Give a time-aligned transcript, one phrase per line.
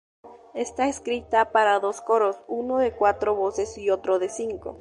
[0.55, 4.79] Está escrita para dos coros, uno de cuatro voces y otro de cinco.